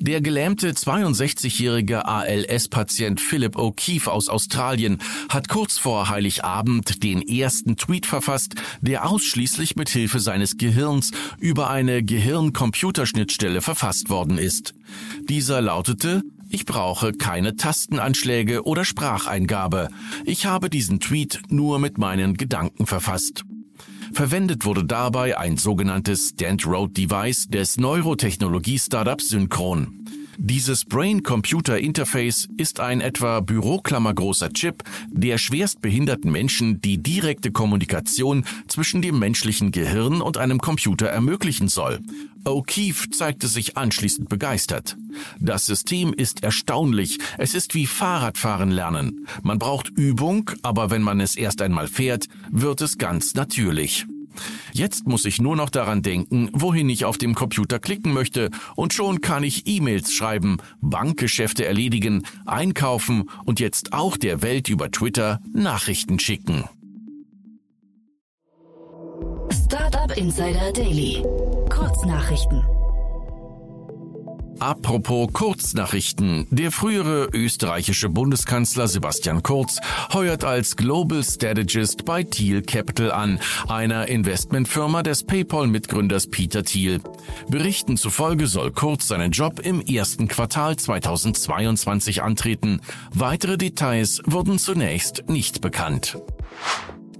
Der 0.00 0.20
gelähmte 0.20 0.70
62-jährige 0.70 2.06
ALS-Patient 2.06 3.20
Philip 3.20 3.56
O'Keefe 3.56 4.08
aus 4.08 4.28
Australien 4.28 4.98
hat 5.28 5.48
kurz 5.48 5.78
vor 5.78 6.08
Heiligabend 6.08 7.02
den 7.02 7.20
ersten 7.22 7.76
Tweet 7.76 8.06
verfasst, 8.06 8.54
der 8.80 9.08
ausschließlich 9.08 9.76
mit 9.76 9.90
Hilfe 9.90 10.18
seines 10.18 10.56
Gehirns 10.56 11.10
über 11.38 11.68
eine 11.68 12.02
Gehirn-Computerschnittstelle 12.02 13.60
verfasst 13.60 14.08
worden 14.08 14.38
ist. 14.38 14.74
Dieser 15.28 15.60
lautete, 15.60 16.22
ich 16.48 16.64
brauche 16.64 17.12
keine 17.12 17.56
Tastenanschläge 17.56 18.64
oder 18.64 18.84
Spracheingabe. 18.84 19.88
Ich 20.24 20.46
habe 20.46 20.70
diesen 20.70 21.00
Tweet 21.00 21.42
nur 21.48 21.78
mit 21.78 21.98
meinen 21.98 22.34
Gedanken 22.34 22.86
verfasst. 22.86 23.44
Verwendet 24.12 24.64
wurde 24.64 24.84
dabei 24.84 25.38
ein 25.38 25.56
sogenanntes 25.56 26.30
Stand-Road-Device 26.30 27.48
des 27.48 27.76
Neurotechnologie-Startups 27.76 29.28
Synchron. 29.28 30.05
Dieses 30.38 30.84
Brain-Computer-Interface 30.84 32.48
ist 32.56 32.80
ein 32.80 33.00
etwa 33.00 33.40
büroklammergroßer 33.40 34.52
Chip, 34.52 34.82
der 35.10 35.38
schwerstbehinderten 35.38 36.30
Menschen 36.30 36.80
die 36.82 36.98
direkte 36.98 37.52
Kommunikation 37.52 38.44
zwischen 38.68 39.00
dem 39.00 39.18
menschlichen 39.18 39.72
Gehirn 39.72 40.20
und 40.20 40.36
einem 40.36 40.60
Computer 40.60 41.06
ermöglichen 41.06 41.68
soll. 41.68 42.00
O'Keefe 42.44 43.10
zeigte 43.10 43.48
sich 43.48 43.76
anschließend 43.76 44.28
begeistert. 44.28 44.96
Das 45.40 45.66
System 45.66 46.12
ist 46.12 46.42
erstaunlich. 46.42 47.18
Es 47.38 47.54
ist 47.54 47.74
wie 47.74 47.86
Fahrradfahren 47.86 48.70
lernen. 48.70 49.26
Man 49.42 49.58
braucht 49.58 49.88
Übung, 49.88 50.50
aber 50.62 50.90
wenn 50.90 51.02
man 51.02 51.20
es 51.20 51.36
erst 51.36 51.62
einmal 51.62 51.88
fährt, 51.88 52.26
wird 52.50 52.82
es 52.82 52.98
ganz 52.98 53.34
natürlich. 53.34 54.06
Jetzt 54.72 55.06
muss 55.06 55.24
ich 55.24 55.40
nur 55.40 55.56
noch 55.56 55.70
daran 55.70 56.02
denken, 56.02 56.50
wohin 56.52 56.88
ich 56.88 57.04
auf 57.04 57.18
dem 57.18 57.34
Computer 57.34 57.78
klicken 57.78 58.12
möchte, 58.12 58.50
und 58.74 58.92
schon 58.92 59.20
kann 59.20 59.42
ich 59.42 59.66
E-Mails 59.66 60.12
schreiben, 60.12 60.58
Bankgeschäfte 60.80 61.64
erledigen, 61.64 62.24
einkaufen 62.44 63.30
und 63.44 63.60
jetzt 63.60 63.92
auch 63.92 64.16
der 64.16 64.42
Welt 64.42 64.68
über 64.68 64.90
Twitter 64.90 65.40
Nachrichten 65.52 66.18
schicken. 66.18 66.64
Startup 69.50 70.16
Insider 70.16 70.72
Daily. 70.72 71.22
Kurznachrichten. 71.68 72.62
Apropos 74.58 75.32
Kurznachrichten. 75.32 76.46
Der 76.50 76.72
frühere 76.72 77.28
österreichische 77.32 78.08
Bundeskanzler 78.08 78.88
Sebastian 78.88 79.42
Kurz 79.42 79.78
heuert 80.12 80.44
als 80.44 80.76
Global 80.76 81.22
Strategist 81.22 82.04
bei 82.04 82.22
Thiel 82.22 82.62
Capital 82.62 83.12
an, 83.12 83.38
einer 83.68 84.08
Investmentfirma 84.08 85.02
des 85.02 85.24
PayPal-Mitgründers 85.24 86.28
Peter 86.28 86.62
Thiel. 86.62 87.00
Berichten 87.48 87.96
zufolge 87.96 88.46
soll 88.46 88.72
Kurz 88.72 89.08
seinen 89.08 89.30
Job 89.30 89.60
im 89.60 89.80
ersten 89.80 90.26
Quartal 90.26 90.76
2022 90.76 92.22
antreten. 92.22 92.80
Weitere 93.12 93.58
Details 93.58 94.22
wurden 94.24 94.58
zunächst 94.58 95.28
nicht 95.28 95.60
bekannt. 95.60 96.18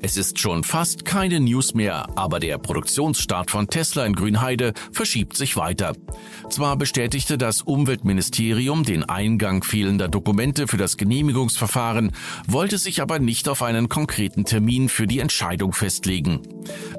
Es 0.02 0.16
ist 0.16 0.38
schon 0.38 0.62
fast 0.62 1.04
keine 1.04 1.40
News 1.40 1.74
mehr, 1.74 2.06
aber 2.16 2.38
der 2.38 2.58
Produktionsstart 2.58 3.50
von 3.50 3.68
Tesla 3.68 4.04
in 4.04 4.14
Grünheide 4.14 4.72
verschiebt 4.92 5.36
sich 5.36 5.56
weiter. 5.56 5.94
Zwar 6.50 6.76
bestätigte 6.76 7.38
das 7.38 7.62
Umweltministerium 7.62 8.84
den 8.84 9.04
Eingang 9.04 9.64
fehlender 9.64 10.08
Dokumente 10.08 10.68
für 10.68 10.76
das 10.76 10.96
Genehmigungsverfahren, 10.96 12.12
wollte 12.46 12.78
sich 12.78 13.00
aber 13.00 13.18
nicht 13.18 13.48
auf 13.48 13.62
einen 13.62 13.88
konkreten 13.88 14.44
Termin 14.44 14.88
für 14.88 15.06
die 15.06 15.20
Entscheidung 15.20 15.72
festlegen. 15.72 16.42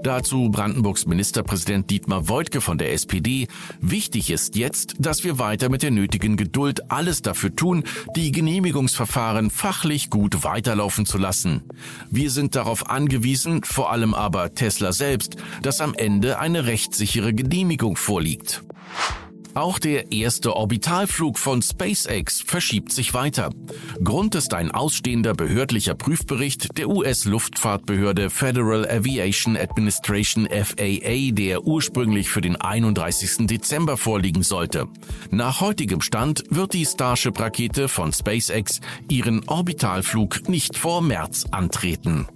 Dazu 0.04 0.50
Brandenburgs 0.50 1.06
Ministerpräsident 1.06 1.90
Dietmar 1.90 2.30
Woidke 2.30 2.62
von 2.62 2.78
der 2.78 2.94
SPD. 2.94 3.48
Wichtig 3.82 4.30
ist 4.30 4.56
jetzt, 4.56 4.96
dass 5.00 5.24
wir 5.24 5.40
weiter 5.40 5.70
mit 5.70 5.84
der 5.84 5.92
nötigen 5.92 6.38
Geduld 6.38 6.92
alles 6.92 7.22
dafür 7.22 7.56
tun, 7.56 7.84
die 8.16 8.32
Genehmigungsverfahren 8.32 9.50
fachlich 9.50 10.10
gut 10.10 10.44
weiterlaufen 10.44 11.06
zu 11.06 11.18
lassen. 11.18 11.64
Wir 12.10 12.32
sind 12.32 12.56
darauf 12.56 12.90
angewiesen, 12.90 13.64
vor 13.64 13.92
allem 13.92 14.14
aber 14.14 14.54
Tesla 14.54 14.92
selbst, 14.92 15.38
dass 15.62 15.82
am 15.82 15.94
Ende 15.94 16.40
eine 16.40 16.66
rechtssichere 16.66 17.34
Genehmigung 17.34 17.98
vorliegt. 17.98 18.64
Auch 19.58 19.80
der 19.80 20.12
erste 20.12 20.56
Orbitalflug 20.56 21.40
von 21.40 21.64
SpaceX 21.64 22.42
verschiebt 22.42 22.92
sich 22.92 23.16
weiter. 23.16 23.50
Grund 24.04 24.36
ist 24.36 24.54
ein 24.54 24.70
ausstehender 24.70 25.34
behördlicher 25.34 25.96
Prüfbericht 25.96 26.78
der 26.78 26.88
US-Luftfahrtbehörde 26.88 28.30
Federal 28.30 28.88
Aviation 28.88 29.58
Administration 29.58 30.48
FAA, 30.48 31.32
der 31.32 31.64
ursprünglich 31.64 32.30
für 32.30 32.42
den 32.42 32.56
31. 32.56 33.48
Dezember 33.48 33.98
vorliegen 33.98 34.44
sollte. 34.44 34.90
Nach 35.32 35.60
heutigem 35.60 36.02
Stand 36.02 36.44
wird 36.52 36.74
die 36.74 36.86
Starship-Rakete 36.86 37.88
von 37.88 38.14
SpaceX 38.14 38.80
ihren 39.10 39.50
Orbitalflug 39.50 40.48
nicht 40.50 40.78
vor 40.78 41.02
März 41.02 41.46
antreten. 41.50 42.28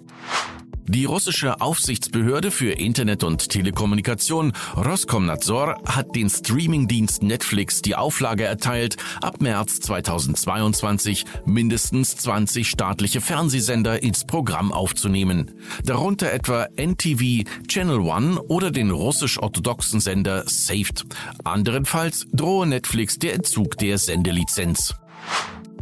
Die 0.88 1.06
russische 1.06 1.62
Aufsichtsbehörde 1.62 2.52
für 2.52 2.72
Internet 2.72 3.24
und 3.24 3.50
Telekommunikation 3.50 4.52
Roskomnadzor 4.76 5.82
hat 5.86 6.16
den 6.16 6.30
Streamingdienst 6.30 7.24
Netflix 7.24 7.82
die 7.82 7.96
Auflage 7.96 8.44
erteilt, 8.44 8.98
ab 9.22 9.42
März 9.42 9.80
2022 9.82 11.26
mindestens 11.46 12.18
20 12.18 12.68
staatliche 12.68 13.22
Fernsehsender 13.22 14.02
ins 14.02 14.26
Programm 14.26 14.74
aufzunehmen. 14.74 15.52
Darunter 15.86 16.32
etwa 16.34 16.68
NTV, 16.76 17.48
Channel 17.68 18.00
One 18.00 18.42
oder 18.42 18.72
den 18.72 18.92
russisch-orthodoxen 18.92 20.00
Sender 20.00 20.44
Saved. 20.48 21.06
Anderenfalls 21.44 22.28
drohe 22.34 22.66
Netflix 22.66 23.20
der 23.20 23.36
Entzug 23.36 23.78
der 23.78 23.98
Sendelizenz. 23.98 24.96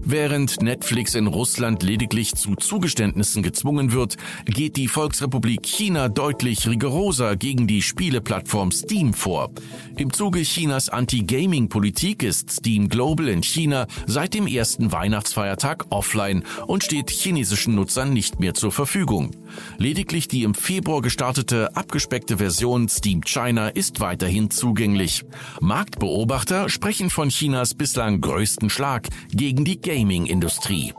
Während 0.02 0.62
Netflix 0.62 1.14
in 1.14 1.28
Russland 1.28 1.84
lediglich 1.84 2.34
zu 2.34 2.56
Zugeständnissen 2.56 3.44
gezwungen 3.44 3.92
wird, 3.92 4.18
geht 4.46 4.78
die 4.78 4.88
Volksrepublik 4.88 5.66
China 5.66 6.10
deutlich 6.10 6.68
rigoroser 6.68 7.36
gegen 7.36 7.68
die 7.68 7.82
Spieleplattform 7.82 8.72
Steam 8.72 9.14
vor. 9.14 9.52
Im 9.98 10.12
Zuge 10.14 10.42
Chinas 10.42 10.90
Anti-Gaming-Politik 10.90 12.24
ist 12.24 12.52
Steam 12.52 12.90
Global 12.90 13.28
in 13.28 13.44
China 13.44 13.88
seit 14.08 14.34
dem 14.34 14.48
ersten 14.48 14.92
Weihnachtsfeiertag 14.92 15.86
offline 15.90 16.44
und 16.66 16.84
steht 16.84 17.10
chinesischen 17.10 17.76
Nutzern 17.76 18.14
nicht 18.14 18.40
mehr 18.40 18.54
zur 18.54 18.72
Verfügung. 18.72 19.32
Lediglich 19.78 20.28
die 20.28 20.44
im 20.44 20.54
Februar 20.54 21.02
gestartete 21.02 21.76
abgespeckte 21.76 22.38
Version 22.38 22.88
Steam 22.90 23.22
China 23.22 23.68
ist 23.70 24.00
weiterhin 24.00 24.50
zugänglich. 24.50 25.26
Marktbeobachter 25.60 26.70
sprechen 26.70 27.10
von 27.10 27.30
Chinas 27.30 27.74
bislang 27.74 28.22
größten 28.22 28.70
Schlag 28.70 29.08
gegen 29.32 29.66
die 29.66 29.82
Gaming-Industrie. 29.90 30.94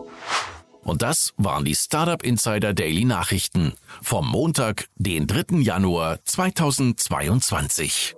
Und 0.83 1.03
das 1.03 1.33
waren 1.37 1.65
die 1.65 1.77
Startup 1.77 2.21
Insider 2.25 2.75
Daily 2.75 3.05
Nachrichten 3.05 3.75
vom 4.03 4.29
Montag, 4.29 4.89
den 4.97 5.29
3. 5.29 5.59
Januar 5.61 6.19
2022. 6.25 8.17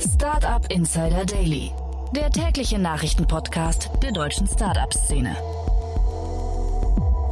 Startup 0.00 0.66
Insider 0.72 1.24
Daily, 1.24 1.70
der 2.16 2.30
tägliche 2.30 2.80
Nachrichtenpodcast 2.80 3.90
der 4.02 4.10
deutschen 4.10 4.48
Startup-Szene. 4.48 5.36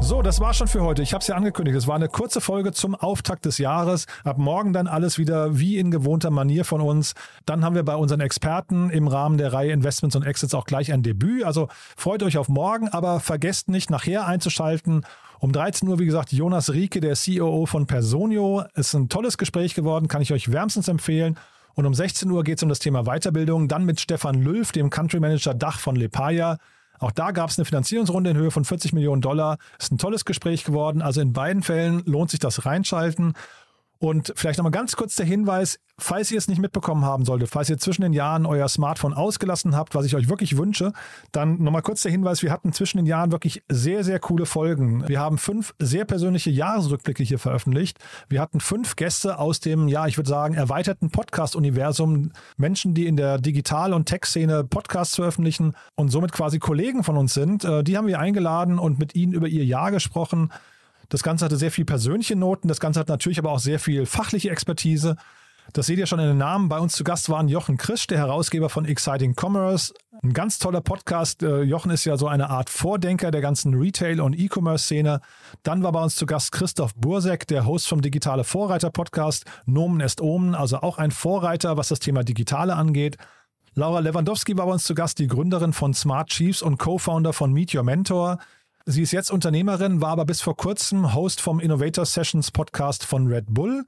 So, 0.02 0.22
das 0.22 0.40
war 0.40 0.54
schon 0.54 0.66
für 0.66 0.82
heute. 0.82 1.02
Ich 1.02 1.12
habe 1.12 1.20
es 1.20 1.28
ja 1.28 1.36
angekündigt. 1.36 1.76
Es 1.76 1.86
war 1.86 1.94
eine 1.94 2.08
kurze 2.08 2.40
Folge 2.40 2.72
zum 2.72 2.94
Auftakt 2.94 3.44
des 3.44 3.58
Jahres. 3.58 4.06
Ab 4.24 4.38
morgen 4.38 4.72
dann 4.72 4.88
alles 4.88 5.18
wieder 5.18 5.58
wie 5.58 5.78
in 5.78 5.90
gewohnter 5.90 6.30
Manier 6.30 6.64
von 6.64 6.80
uns. 6.80 7.14
Dann 7.44 7.64
haben 7.64 7.74
wir 7.74 7.84
bei 7.84 7.94
unseren 7.94 8.20
Experten 8.20 8.90
im 8.90 9.06
Rahmen 9.06 9.38
der 9.38 9.52
Reihe 9.52 9.72
Investments 9.72 10.16
und 10.16 10.24
Exits 10.24 10.54
auch 10.54 10.64
gleich 10.64 10.92
ein 10.92 11.02
Debüt. 11.02 11.44
Also 11.44 11.68
freut 11.96 12.22
euch 12.22 12.38
auf 12.38 12.48
morgen, 12.48 12.88
aber 12.88 13.20
vergesst 13.20 13.68
nicht, 13.68 13.90
nachher 13.90 14.26
einzuschalten. 14.26 15.04
Um 15.38 15.52
13 15.52 15.88
Uhr, 15.88 15.98
wie 15.98 16.06
gesagt, 16.06 16.32
Jonas 16.32 16.72
Rieke, 16.72 17.00
der 17.00 17.14
COO 17.14 17.66
von 17.66 17.86
Personio. 17.86 18.64
Ist 18.74 18.94
ein 18.94 19.10
tolles 19.10 19.38
Gespräch 19.38 19.74
geworden, 19.74 20.08
kann 20.08 20.22
ich 20.22 20.32
euch 20.32 20.50
wärmstens 20.50 20.88
empfehlen. 20.88 21.38
Und 21.74 21.86
um 21.86 21.94
16 21.94 22.28
Uhr 22.30 22.42
geht 22.42 22.58
es 22.58 22.62
um 22.62 22.68
das 22.68 22.78
Thema 22.78 23.04
Weiterbildung. 23.04 23.68
Dann 23.68 23.84
mit 23.84 24.00
Stefan 24.00 24.42
Lülf, 24.42 24.72
dem 24.72 24.90
Country 24.90 25.20
Manager 25.20 25.54
Dach 25.54 25.78
von 25.78 25.94
Lepaya. 25.94 26.58
Auch 27.00 27.12
da 27.12 27.30
gab 27.32 27.50
es 27.50 27.58
eine 27.58 27.64
Finanzierungsrunde 27.64 28.30
in 28.30 28.36
Höhe 28.36 28.50
von 28.50 28.64
40 28.64 28.92
Millionen 28.92 29.22
Dollar. 29.22 29.58
Ist 29.78 29.90
ein 29.90 29.98
tolles 29.98 30.24
Gespräch 30.24 30.64
geworden. 30.64 31.02
Also 31.02 31.20
in 31.20 31.32
beiden 31.32 31.62
Fällen 31.62 32.02
lohnt 32.04 32.30
sich 32.30 32.40
das 32.40 32.66
Reinschalten. 32.66 33.32
Und 34.02 34.32
vielleicht 34.34 34.56
nochmal 34.56 34.70
ganz 34.72 34.96
kurz 34.96 35.14
der 35.16 35.26
Hinweis, 35.26 35.78
falls 35.98 36.32
ihr 36.32 36.38
es 36.38 36.48
nicht 36.48 36.58
mitbekommen 36.58 37.04
haben 37.04 37.26
solltet, 37.26 37.50
falls 37.50 37.68
ihr 37.68 37.76
zwischen 37.76 38.00
den 38.00 38.14
Jahren 38.14 38.46
euer 38.46 38.66
Smartphone 38.66 39.12
ausgelassen 39.12 39.76
habt, 39.76 39.94
was 39.94 40.06
ich 40.06 40.16
euch 40.16 40.30
wirklich 40.30 40.56
wünsche, 40.56 40.94
dann 41.32 41.62
nochmal 41.62 41.82
kurz 41.82 42.00
der 42.00 42.10
Hinweis, 42.10 42.42
wir 42.42 42.50
hatten 42.50 42.72
zwischen 42.72 42.96
den 42.96 43.04
Jahren 43.04 43.30
wirklich 43.30 43.62
sehr, 43.68 44.02
sehr 44.02 44.18
coole 44.18 44.46
Folgen. 44.46 45.06
Wir 45.06 45.20
haben 45.20 45.36
fünf 45.36 45.74
sehr 45.78 46.06
persönliche 46.06 46.48
Jahresrückblicke 46.48 47.22
hier 47.22 47.38
veröffentlicht. 47.38 47.98
Wir 48.30 48.40
hatten 48.40 48.60
fünf 48.60 48.96
Gäste 48.96 49.38
aus 49.38 49.60
dem, 49.60 49.86
ja, 49.86 50.06
ich 50.06 50.16
würde 50.16 50.30
sagen, 50.30 50.54
erweiterten 50.54 51.10
Podcast-Universum. 51.10 52.32
Menschen, 52.56 52.94
die 52.94 53.06
in 53.06 53.18
der 53.18 53.36
Digital- 53.36 53.92
und 53.92 54.06
Tech-Szene 54.06 54.64
Podcasts 54.64 55.16
veröffentlichen 55.16 55.74
und 55.94 56.08
somit 56.08 56.32
quasi 56.32 56.58
Kollegen 56.58 57.04
von 57.04 57.18
uns 57.18 57.34
sind. 57.34 57.66
Äh, 57.66 57.84
die 57.84 57.98
haben 57.98 58.06
wir 58.06 58.18
eingeladen 58.18 58.78
und 58.78 58.98
mit 58.98 59.14
ihnen 59.14 59.34
über 59.34 59.46
ihr 59.46 59.66
Jahr 59.66 59.90
gesprochen. 59.90 60.50
Das 61.10 61.22
Ganze 61.24 61.44
hatte 61.44 61.56
sehr 61.56 61.72
viel 61.72 61.84
persönliche 61.84 62.36
Noten, 62.36 62.68
das 62.68 62.80
Ganze 62.80 63.00
hat 63.00 63.08
natürlich 63.08 63.38
aber 63.38 63.50
auch 63.50 63.58
sehr 63.58 63.80
viel 63.80 64.06
fachliche 64.06 64.50
Expertise. 64.50 65.16
Das 65.72 65.86
seht 65.86 65.98
ihr 65.98 66.06
schon 66.06 66.18
in 66.18 66.26
den 66.26 66.38
Namen. 66.38 66.68
Bei 66.68 66.78
uns 66.78 66.94
zu 66.94 67.04
Gast 67.04 67.28
waren 67.28 67.48
Jochen 67.48 67.76
Krisch, 67.76 68.06
der 68.06 68.18
Herausgeber 68.18 68.68
von 68.68 68.84
Exciting 68.84 69.34
Commerce. 69.40 69.92
Ein 70.22 70.32
ganz 70.32 70.58
toller 70.58 70.80
Podcast. 70.80 71.42
Äh, 71.42 71.62
Jochen 71.62 71.90
ist 71.90 72.04
ja 72.04 72.16
so 72.16 72.28
eine 72.28 72.50
Art 72.50 72.70
Vordenker 72.70 73.30
der 73.30 73.40
ganzen 73.40 73.74
Retail- 73.74 74.20
und 74.20 74.38
E-Commerce-Szene. 74.38 75.20
Dann 75.62 75.82
war 75.82 75.92
bei 75.92 76.02
uns 76.02 76.16
zu 76.16 76.26
Gast 76.26 76.52
Christoph 76.52 76.94
Bursek, 76.94 77.46
der 77.46 77.66
Host 77.66 77.88
vom 77.88 78.02
Digitale 78.02 78.44
Vorreiter-Podcast. 78.44 79.44
Nomen 79.66 80.00
est 80.00 80.20
Omen, 80.20 80.54
also 80.54 80.78
auch 80.78 80.98
ein 80.98 81.10
Vorreiter, 81.10 81.76
was 81.76 81.88
das 81.88 82.00
Thema 82.00 82.24
Digitale 82.24 82.74
angeht. 82.74 83.16
Laura 83.74 84.00
Lewandowski 84.00 84.56
war 84.56 84.66
bei 84.66 84.72
uns 84.72 84.84
zu 84.84 84.94
Gast, 84.94 85.18
die 85.20 85.28
Gründerin 85.28 85.72
von 85.72 85.94
Smart 85.94 86.30
Chiefs 86.30 86.62
und 86.62 86.78
Co-Founder 86.78 87.32
von 87.32 87.52
Meet 87.52 87.74
Your 87.74 87.84
Mentor. 87.84 88.38
Sie 88.86 89.02
ist 89.02 89.12
jetzt 89.12 89.30
Unternehmerin, 89.30 90.00
war 90.00 90.10
aber 90.10 90.24
bis 90.24 90.40
vor 90.40 90.56
kurzem 90.56 91.14
Host 91.14 91.40
vom 91.40 91.60
Innovator 91.60 92.06
Sessions 92.06 92.50
Podcast 92.50 93.04
von 93.04 93.26
Red 93.26 93.46
Bull. 93.48 93.84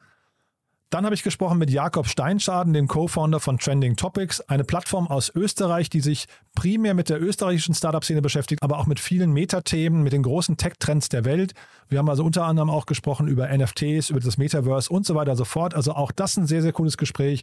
Dann 0.90 1.06
habe 1.06 1.14
ich 1.14 1.22
gesprochen 1.22 1.56
mit 1.56 1.70
Jakob 1.70 2.06
Steinschaden, 2.06 2.74
dem 2.74 2.86
Co-Founder 2.86 3.40
von 3.40 3.56
Trending 3.56 3.96
Topics, 3.96 4.42
eine 4.42 4.62
Plattform 4.62 5.06
aus 5.08 5.32
Österreich, 5.34 5.88
die 5.88 6.00
sich 6.00 6.26
primär 6.54 6.92
mit 6.92 7.08
der 7.08 7.22
österreichischen 7.22 7.74
Startup-Szene 7.74 8.20
beschäftigt, 8.20 8.62
aber 8.62 8.78
auch 8.78 8.86
mit 8.86 9.00
vielen 9.00 9.32
Metathemen, 9.32 10.02
mit 10.02 10.12
den 10.12 10.22
großen 10.22 10.58
Tech-Trends 10.58 11.08
der 11.08 11.24
Welt. 11.24 11.54
Wir 11.88 11.98
haben 11.98 12.10
also 12.10 12.22
unter 12.22 12.44
anderem 12.44 12.68
auch 12.68 12.84
gesprochen 12.84 13.26
über 13.26 13.48
NFTs, 13.48 14.10
über 14.10 14.20
das 14.20 14.36
Metaverse 14.36 14.92
und 14.92 15.06
so 15.06 15.14
weiter 15.14 15.30
und 15.30 15.38
so 15.38 15.46
fort. 15.46 15.72
Also 15.74 15.94
auch 15.94 16.12
das 16.12 16.36
ein 16.36 16.46
sehr, 16.46 16.60
sehr 16.60 16.72
cooles 16.72 16.98
Gespräch. 16.98 17.42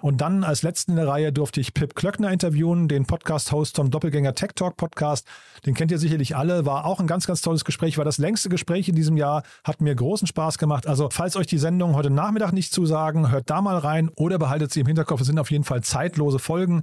Und 0.00 0.20
dann 0.20 0.44
als 0.44 0.62
letzten 0.62 0.92
in 0.92 0.96
der 0.98 1.08
Reihe 1.08 1.32
durfte 1.32 1.60
ich 1.60 1.72
Pip 1.72 1.94
Klöckner 1.94 2.30
interviewen, 2.30 2.88
den 2.88 3.06
Podcast-Host 3.06 3.76
vom 3.76 3.90
Doppelgänger 3.90 4.34
Tech 4.34 4.50
Talk 4.54 4.76
Podcast. 4.76 5.26
Den 5.64 5.74
kennt 5.74 5.90
ihr 5.90 5.98
sicherlich 5.98 6.36
alle. 6.36 6.66
War 6.66 6.84
auch 6.84 7.00
ein 7.00 7.06
ganz, 7.06 7.26
ganz 7.26 7.40
tolles 7.40 7.64
Gespräch. 7.64 7.96
War 7.96 8.04
das 8.04 8.18
längste 8.18 8.48
Gespräch 8.48 8.88
in 8.88 8.94
diesem 8.94 9.16
Jahr. 9.16 9.42
Hat 9.64 9.80
mir 9.80 9.94
großen 9.94 10.26
Spaß 10.26 10.58
gemacht. 10.58 10.86
Also, 10.86 11.08
falls 11.10 11.36
euch 11.36 11.46
die 11.46 11.58
Sendung 11.58 11.94
heute 11.94 12.10
Nachmittag 12.10 12.52
nicht 12.52 12.72
zusagen, 12.72 13.30
hört 13.30 13.48
da 13.48 13.62
mal 13.62 13.78
rein 13.78 14.10
oder 14.16 14.38
behaltet 14.38 14.72
sie 14.72 14.80
im 14.80 14.86
Hinterkopf. 14.86 15.22
Es 15.22 15.26
sind 15.26 15.38
auf 15.38 15.50
jeden 15.50 15.64
Fall 15.64 15.82
zeitlose 15.82 16.38
Folgen. 16.38 16.82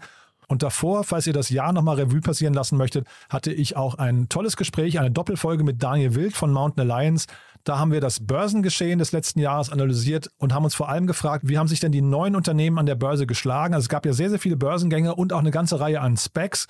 Und 0.52 0.64
davor, 0.64 1.06
falls 1.06 1.26
ihr 1.28 1.34
das 1.34 1.50
Jahr 1.50 1.72
nochmal 1.72 1.96
Revue 1.96 2.20
passieren 2.20 2.54
lassen 2.54 2.76
möchtet, 2.76 3.08
hatte 3.30 3.54
ich 3.54 3.78
auch 3.78 3.96
ein 3.96 4.28
tolles 4.28 4.58
Gespräch, 4.58 5.00
eine 5.00 5.10
Doppelfolge 5.10 5.64
mit 5.64 5.82
Daniel 5.82 6.14
Wild 6.14 6.36
von 6.36 6.52
Mountain 6.52 6.92
Alliance. 6.92 7.28
Da 7.64 7.78
haben 7.78 7.92
wir 7.92 8.02
das 8.02 8.26
Börsengeschehen 8.26 8.98
des 8.98 9.12
letzten 9.12 9.40
Jahres 9.40 9.70
analysiert 9.70 10.30
und 10.38 10.54
haben 10.54 10.64
uns 10.64 10.74
vor 10.74 10.90
allem 10.90 11.06
gefragt, 11.06 11.48
wie 11.48 11.58
haben 11.58 11.68
sich 11.68 11.80
denn 11.80 11.92
die 11.92 12.02
neuen 12.02 12.36
Unternehmen 12.36 12.80
an 12.80 12.88
der 12.88 12.96
Börse 12.96 13.28
geschlagen? 13.28 13.74
Also 13.74 13.86
es 13.86 13.90
gab 13.90 14.06
ja 14.06 14.14
sehr, 14.14 14.30
sehr 14.30 14.40
viele 14.40 14.58
Börsengänge 14.58 15.16
und 15.16 15.32
auch 15.32 15.40
eine 15.40 15.52
ganze 15.52 15.80
Reihe 15.80 16.02
an 16.02 16.18
Specs. 16.18 16.68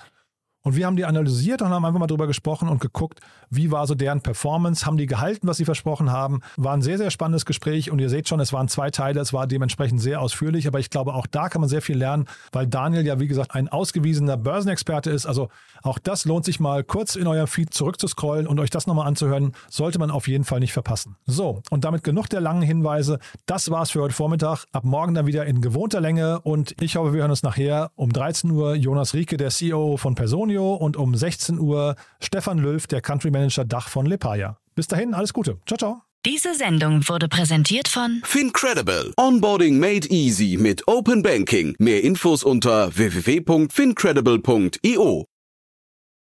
Und 0.62 0.76
wir 0.76 0.86
haben 0.86 0.96
die 0.96 1.04
analysiert 1.04 1.60
und 1.60 1.70
haben 1.70 1.84
einfach 1.84 1.98
mal 1.98 2.06
drüber 2.06 2.26
gesprochen 2.26 2.68
und 2.68 2.80
geguckt, 2.80 3.20
wie 3.50 3.70
war 3.70 3.86
so 3.86 3.94
deren 3.94 4.20
Performance, 4.20 4.86
haben 4.86 4.96
die 4.96 5.06
gehalten, 5.06 5.48
was 5.48 5.56
sie 5.56 5.64
versprochen 5.64 6.12
haben. 6.12 6.40
War 6.56 6.72
ein 6.72 6.82
sehr, 6.82 6.98
sehr 6.98 7.10
spannendes 7.10 7.44
Gespräch 7.44 7.90
und 7.90 7.98
ihr 7.98 8.08
seht 8.08 8.28
schon, 8.28 8.38
es 8.40 8.52
waren 8.52 8.68
zwei 8.68 8.90
Teile, 8.90 9.20
es 9.20 9.32
war 9.32 9.46
dementsprechend 9.46 10.00
sehr 10.00 10.20
ausführlich, 10.20 10.68
aber 10.68 10.78
ich 10.78 10.88
glaube, 10.88 11.14
auch 11.14 11.26
da 11.26 11.48
kann 11.48 11.60
man 11.60 11.68
sehr 11.68 11.82
viel 11.82 11.98
lernen, 11.98 12.26
weil 12.52 12.66
Daniel 12.66 13.04
ja, 13.04 13.18
wie 13.18 13.26
gesagt, 13.26 13.54
ein 13.54 13.68
ausgewiesener 13.68 14.36
Börsenexperte 14.36 15.10
ist. 15.10 15.26
Also 15.26 15.48
auch 15.82 15.98
das 15.98 16.24
lohnt 16.24 16.44
sich 16.44 16.60
mal 16.60 16.84
kurz 16.84 17.16
in 17.16 17.26
eurem 17.26 17.48
Feed 17.48 17.74
zurückzuscrollen 17.74 18.46
und 18.46 18.60
euch 18.60 18.70
das 18.70 18.86
nochmal 18.86 19.08
anzuhören, 19.08 19.52
sollte 19.68 19.98
man 19.98 20.10
auf 20.10 20.28
jeden 20.28 20.44
Fall 20.44 20.60
nicht 20.60 20.72
verpassen. 20.72 21.16
So, 21.26 21.60
und 21.70 21.84
damit 21.84 22.04
genug 22.04 22.28
der 22.28 22.40
langen 22.40 22.62
Hinweise. 22.62 23.18
Das 23.46 23.70
war's 23.70 23.90
für 23.90 24.00
heute 24.00 24.14
Vormittag. 24.14 24.64
Ab 24.72 24.84
morgen 24.84 25.14
dann 25.14 25.26
wieder 25.26 25.44
in 25.44 25.60
gewohnter 25.60 26.00
Länge 26.00 26.40
und 26.40 26.74
ich 26.80 26.96
hoffe, 26.96 27.12
wir 27.12 27.22
hören 27.22 27.30
uns 27.30 27.42
nachher 27.42 27.90
um 27.96 28.12
13 28.12 28.50
Uhr. 28.52 28.74
Jonas 28.74 29.14
Rieke, 29.14 29.36
der 29.36 29.50
CEO 29.50 29.96
von 29.96 30.14
Personi 30.14 30.51
Antonio 30.52 30.74
und 30.74 30.96
um 30.96 31.14
16 31.14 31.58
Uhr 31.58 31.96
Stefan 32.20 32.58
Löw, 32.58 32.86
der 32.86 33.00
Country 33.00 33.30
Manager 33.30 33.64
Dach 33.64 33.88
von 33.88 34.04
Lepaya. 34.06 34.58
Bis 34.74 34.86
dahin, 34.86 35.14
alles 35.14 35.32
Gute. 35.32 35.58
Ciao, 35.66 35.78
ciao. 35.78 36.02
Diese 36.24 36.54
Sendung 36.54 37.08
wurde 37.08 37.28
präsentiert 37.28 37.88
von 37.88 38.22
Fincredible. 38.24 39.12
Onboarding 39.16 39.80
made 39.80 40.06
easy 40.08 40.56
mit 40.58 40.86
Open 40.86 41.22
Banking. 41.22 41.74
Mehr 41.78 42.04
Infos 42.04 42.44
unter 42.44 42.96
www.fincredible.io. 42.96 45.31